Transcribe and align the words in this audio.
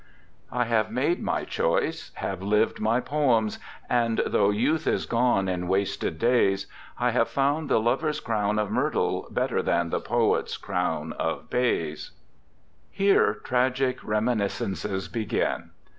I 0.51 0.63
have 0.65 0.89
made 0.89 1.21
my 1.21 1.43
choice, 1.45 2.09
have 2.15 2.41
lived 2.41 2.79
my 2.79 2.99
poems, 2.99 3.59
and 3.87 4.19
though 4.25 4.49
youth 4.49 4.87
is 4.87 5.05
gone 5.05 5.47
in 5.47 5.67
wasted 5.67 6.17
days, 6.17 6.65
I 6.97 7.11
have 7.11 7.29
found 7.29 7.69
the 7.69 7.79
lover's 7.79 8.19
crown 8.19 8.57
of 8.57 8.71
myrtle 8.71 9.27
better 9.29 9.61
than 9.61 9.91
the 9.91 9.99
poet's 10.01 10.57
crown 10.57 11.13
of 11.19 11.51
bays. 11.51 12.09
II. 12.09 12.11
Here 12.89 13.33
tragic 13.43 14.03
reminiscences 14.03 15.07
begin. 15.07 15.69